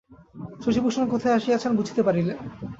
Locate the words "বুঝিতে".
1.75-2.01